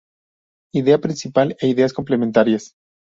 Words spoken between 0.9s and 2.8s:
principal e ideas complementarias.